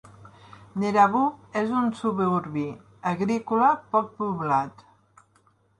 Neerabup 0.83 1.59
és 1.61 1.69
un 1.81 1.91
suburbi 2.01 2.65
agrícola 3.13 3.73
poc 3.95 4.13
poblat. 4.23 4.85